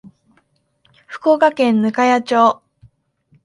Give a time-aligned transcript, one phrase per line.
[1.05, 2.63] 福岡県粕屋町